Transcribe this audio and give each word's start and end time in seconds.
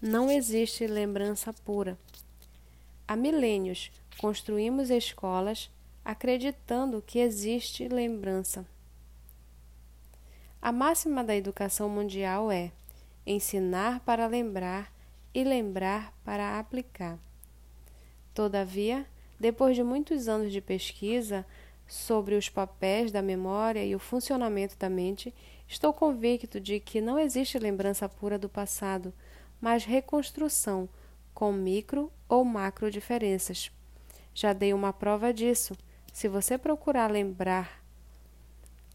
Não 0.00 0.30
existe 0.30 0.86
lembrança 0.86 1.54
pura. 1.54 1.98
Há 3.08 3.16
milênios 3.16 3.90
construímos 4.18 4.90
escolas 4.90 5.70
acreditando 6.04 7.00
que 7.00 7.18
existe 7.18 7.88
lembrança. 7.88 8.66
A 10.60 10.70
máxima 10.70 11.24
da 11.24 11.34
educação 11.34 11.88
mundial 11.88 12.52
é 12.52 12.72
ensinar 13.26 14.00
para 14.00 14.26
lembrar 14.26 14.92
e 15.32 15.42
lembrar 15.42 16.12
para 16.22 16.58
aplicar. 16.58 17.18
Todavia, 18.34 19.06
depois 19.40 19.76
de 19.76 19.82
muitos 19.82 20.28
anos 20.28 20.52
de 20.52 20.60
pesquisa 20.60 21.46
sobre 21.86 22.34
os 22.34 22.50
papéis 22.50 23.10
da 23.10 23.22
memória 23.22 23.82
e 23.82 23.94
o 23.94 23.98
funcionamento 23.98 24.76
da 24.76 24.90
mente, 24.90 25.32
estou 25.66 25.94
convicto 25.94 26.60
de 26.60 26.80
que 26.80 27.00
não 27.00 27.18
existe 27.18 27.58
lembrança 27.58 28.06
pura 28.06 28.38
do 28.38 28.48
passado 28.48 29.10
mas 29.60 29.84
reconstrução 29.84 30.88
com 31.34 31.52
micro 31.52 32.10
ou 32.28 32.44
macro 32.44 32.90
diferenças. 32.90 33.70
Já 34.34 34.52
dei 34.52 34.72
uma 34.72 34.92
prova 34.92 35.32
disso. 35.32 35.76
Se 36.12 36.28
você 36.28 36.56
procurar 36.56 37.10
lembrar 37.10 37.82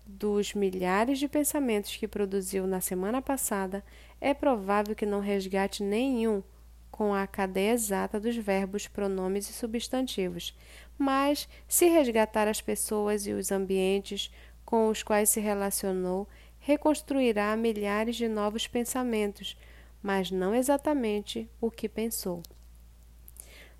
dos 0.05 0.53
milhares 0.53 1.19
de 1.19 1.27
pensamentos 1.27 1.95
que 1.95 2.07
produziu 2.07 2.67
na 2.67 2.81
semana 2.81 3.21
passada, 3.21 3.83
é 4.19 4.33
provável 4.33 4.95
que 4.95 5.05
não 5.05 5.19
resgate 5.19 5.83
nenhum 5.83 6.43
com 6.91 7.13
a 7.13 7.25
cadeia 7.25 7.71
exata 7.71 8.19
dos 8.19 8.35
verbos, 8.35 8.88
pronomes 8.88 9.49
e 9.49 9.53
substantivos. 9.53 10.55
Mas, 10.97 11.47
se 11.67 11.88
resgatar 11.88 12.47
as 12.47 12.61
pessoas 12.61 13.25
e 13.25 13.31
os 13.31 13.52
ambientes 13.52 14.31
com 14.66 14.89
os 14.89 15.02
quais 15.02 15.30
se 15.30 15.39
relacionou, 15.39 16.27
reconstruirá 16.59 17.55
milhares 17.55 18.16
de 18.16 18.27
novos 18.27 18.67
pensamentos 18.67 19.57
mas 20.01 20.31
não 20.31 20.55
exatamente 20.55 21.49
o 21.59 21.69
que 21.69 21.87
pensou. 21.87 22.41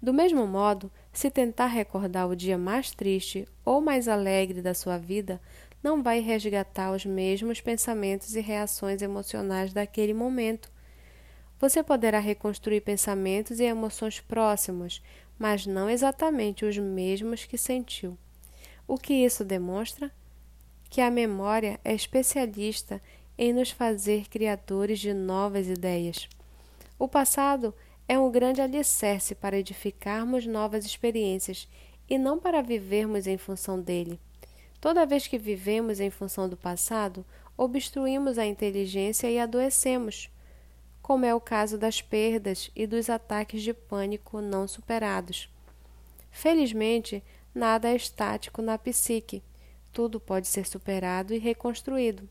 Do 0.02 0.13
mesmo 0.13 0.47
modo, 0.47 0.91
se 1.13 1.30
tentar 1.30 1.67
recordar 1.67 2.28
o 2.28 2.36
dia 2.36 2.58
mais 2.58 2.91
triste 2.91 3.47
ou 3.63 3.80
mais 3.80 4.08
alegre 4.08 4.61
da 4.61 4.73
sua 4.73 4.97
vida, 4.97 5.39
não 5.83 6.02
vai 6.02 6.19
resgatar 6.19 6.91
os 6.91 7.05
mesmos 7.05 7.61
pensamentos 7.61 8.36
e 8.36 8.41
reações 8.41 9.02
emocionais 9.02 9.73
daquele 9.73 10.13
momento. 10.13 10.72
Você 11.59 11.83
poderá 11.83 12.19
reconstruir 12.19 12.81
pensamentos 12.81 13.59
e 13.59 13.63
emoções 13.63 14.19
próximos, 14.19 15.03
mas 15.38 15.66
não 15.66 15.89
exatamente 15.89 16.66
os 16.66 16.78
mesmos 16.78 17.45
que 17.45 17.58
sentiu. 17.58 18.17
O 18.88 18.97
que 18.97 19.13
isso 19.13 19.45
demonstra? 19.45 20.11
Que 20.89 21.02
a 21.02 21.11
memória 21.11 21.80
é 21.83 21.94
especialista 21.94 23.02
em 23.38 23.54
nos 23.54 23.72
fazer 23.72 24.28
criadores 24.30 25.00
de 25.00 25.14
novas 25.14 25.68
ideias. 25.68 26.30
O 27.00 27.08
passado 27.08 27.74
é 28.08 28.20
um 28.20 28.30
grande 28.30 28.62
alicerce 28.62 29.34
para 29.34 29.58
edificarmos 29.58 30.46
novas 30.46 30.86
experiências 30.86 31.68
e 32.09 32.18
não 32.18 32.40
para 32.40 32.62
vivermos 32.62 33.26
em 33.26 33.38
função 33.38 33.80
dele. 33.80 34.20
Toda 34.80 35.06
vez 35.06 35.28
que 35.28 35.38
vivemos 35.38 36.00
em 36.00 36.09
função 36.09 36.50
do 36.50 36.58
passado, 36.58 37.26
obstruímos 37.56 38.38
a 38.38 38.46
inteligência 38.46 39.30
e 39.30 39.40
adoecemos, 39.40 40.30
como 41.02 41.26
é 41.26 41.34
o 41.34 41.40
caso 41.40 41.78
das 41.78 42.02
perdas 42.02 42.70
e 42.76 42.86
dos 42.86 43.09
ataques 43.09 43.62
de 43.62 43.74
pânico 43.74 44.42
não 44.42 44.68
superados. 44.68 45.50
Felizmente, 46.32 47.24
nada 47.54 47.90
é 47.90 47.96
estático 47.96 48.62
na 48.62 48.78
psique. 48.78 49.44
Tudo 49.92 50.20
pode 50.20 50.48
ser 50.48 50.66
superado 50.66 51.34
e 51.34 51.38
reconstruído. 51.38 52.28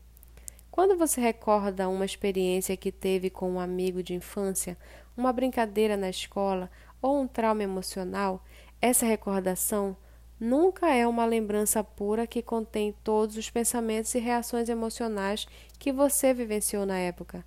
Quando 0.71 0.97
você 0.97 1.19
recorda 1.19 1.89
uma 1.89 2.05
experiência 2.05 2.77
que 2.77 2.93
teve 2.93 3.29
com 3.29 3.51
um 3.51 3.59
amigo 3.59 4.01
de 4.01 4.13
infância, 4.13 4.77
uma 5.17 5.33
brincadeira 5.33 5.97
na 5.97 6.09
escola 6.09 6.71
ou 7.01 7.19
um 7.19 7.27
trauma 7.27 7.61
emocional, 7.61 8.41
essa 8.81 9.05
recordação 9.05 9.97
nunca 10.39 10.87
é 10.89 11.05
uma 11.05 11.25
lembrança 11.25 11.83
pura 11.83 12.25
que 12.25 12.41
contém 12.41 12.95
todos 13.03 13.35
os 13.35 13.49
pensamentos 13.49 14.15
e 14.15 14.19
reações 14.19 14.69
emocionais 14.69 15.45
que 15.77 15.91
você 15.91 16.33
vivenciou 16.33 16.85
na 16.85 16.97
época. 16.97 17.45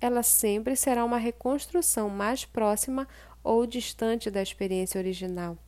Ela 0.00 0.22
sempre 0.22 0.74
será 0.74 1.04
uma 1.04 1.18
reconstrução 1.18 2.08
mais 2.08 2.46
próxima 2.46 3.06
ou 3.42 3.66
distante 3.66 4.30
da 4.30 4.40
experiência 4.40 4.98
original. 4.98 5.58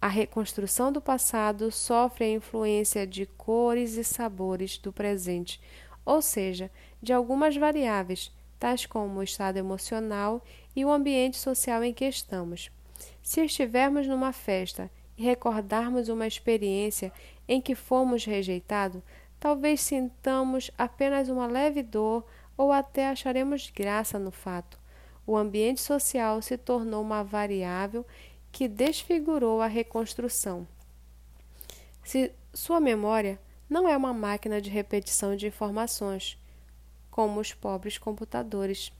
A 0.00 0.08
reconstrução 0.08 0.92
do 0.92 1.00
passado 1.00 1.70
sofre 1.70 2.24
a 2.24 2.30
influência 2.30 3.06
de 3.06 3.26
cores 3.26 3.96
e 3.96 4.04
sabores 4.04 4.78
do 4.78 4.92
presente, 4.92 5.60
ou 6.06 6.22
seja, 6.22 6.70
de 7.02 7.12
algumas 7.12 7.56
variáveis, 7.56 8.32
tais 8.58 8.86
como 8.86 9.18
o 9.18 9.22
estado 9.22 9.58
emocional 9.58 10.42
e 10.74 10.84
o 10.84 10.90
ambiente 10.90 11.36
social 11.36 11.82
em 11.82 11.92
que 11.92 12.04
estamos. 12.04 12.70
Se 13.22 13.44
estivermos 13.44 14.06
numa 14.06 14.32
festa 14.32 14.90
e 15.18 15.24
recordarmos 15.24 16.08
uma 16.08 16.26
experiência 16.26 17.12
em 17.48 17.60
que 17.60 17.74
fomos 17.74 18.24
rejeitados, 18.24 19.02
talvez 19.40 19.80
sintamos 19.80 20.70
apenas 20.78 21.28
uma 21.28 21.46
leve 21.46 21.82
dor 21.82 22.24
ou 22.56 22.72
até 22.72 23.08
acharemos 23.08 23.70
graça 23.74 24.18
no 24.18 24.30
fato. 24.30 24.78
O 25.26 25.36
ambiente 25.36 25.80
social 25.80 26.40
se 26.40 26.56
tornou 26.56 27.02
uma 27.02 27.24
variável 27.24 28.06
que 28.52 28.68
desfigurou 28.68 29.60
a 29.60 29.66
reconstrução. 29.66 30.66
Se 32.02 32.32
sua 32.54 32.80
memória 32.80 33.38
não 33.68 33.88
é 33.88 33.96
uma 33.96 34.12
máquina 34.12 34.60
de 34.60 34.70
repetição 34.70 35.34
de 35.34 35.46
informações, 35.46 36.38
como 37.10 37.40
os 37.40 37.52
pobres 37.52 37.98
computadores. 37.98 38.92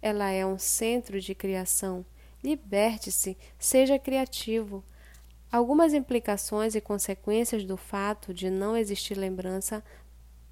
Ela 0.00 0.30
é 0.30 0.44
um 0.44 0.58
centro 0.58 1.20
de 1.20 1.34
criação. 1.34 2.04
Liberte-se, 2.42 3.36
seja 3.58 3.98
criativo. 3.98 4.84
Algumas 5.50 5.94
implicações 5.94 6.74
e 6.74 6.80
consequências 6.80 7.64
do 7.64 7.76
fato 7.76 8.34
de 8.34 8.50
não 8.50 8.76
existir 8.76 9.14
lembrança 9.14 9.82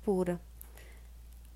pura. 0.03 0.41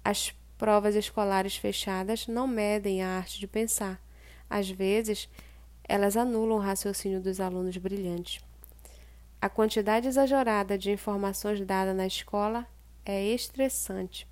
As 0.05 0.33
provas 0.57 0.95
escolares 0.95 1.57
fechadas 1.57 2.27
não 2.27 2.47
medem 2.47 3.03
a 3.03 3.17
arte 3.17 3.41
de 3.41 3.47
pensar. 3.47 4.01
Às 4.49 4.71
vezes, 4.71 5.29
elas 5.85 6.17
anulam 6.17 6.59
o 6.59 6.61
raciocínio 6.61 7.21
dos 7.21 7.41
alunos 7.41 7.77
brilhantes. 7.77 8.46
A 9.41 9.49
quantidade 9.49 10.09
exagerada 10.09 10.79
de 10.79 10.91
informações 10.91 11.61
dada 11.61 11.93
na 11.93 12.07
escola 12.07 12.67
é 13.05 13.23
estressante. 13.27 14.27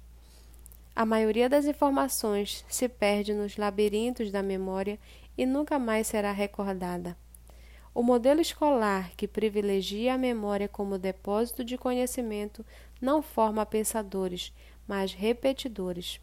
A 0.97 1.05
maioria 1.05 1.49
das 1.49 1.67
informações 1.67 2.65
se 2.69 2.89
perde 2.89 3.35
nos 3.35 3.57
labirintos 3.57 4.31
da 4.31 4.43
memória 4.43 4.99
e 5.37 5.45
nunca 5.45 5.79
mais 5.79 6.07
será 6.07 6.33
recordada. 6.33 7.17
O 7.95 8.03
modelo 8.03 8.41
escolar 8.41 9.11
que 9.17 9.29
privilegia 9.29 10.15
a 10.15 10.19
memória 10.19 10.69
como 10.69 10.99
depósito 10.99 11.63
de 11.63 11.77
conhecimento 11.77 12.65
não 13.01 13.23
forma 13.23 13.67
pensadores, 13.67 14.53
mas 14.87 15.13
repetidores. 15.13 16.21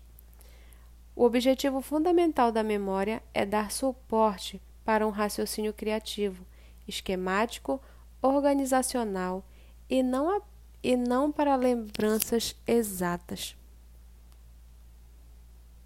O 1.15 1.23
objetivo 1.23 1.81
fundamental 1.81 2.51
da 2.51 2.63
memória 2.63 3.21
é 3.33 3.45
dar 3.45 3.71
suporte 3.71 4.61
para 4.83 5.05
um 5.05 5.11
raciocínio 5.11 5.73
criativo, 5.73 6.45
esquemático 6.87 7.81
organizacional 8.21 9.43
e 9.89 10.03
não, 10.03 10.29
a, 10.29 10.41
e 10.83 10.95
não 10.95 11.31
para 11.31 11.55
lembranças 11.55 12.55
exatas. 12.67 13.55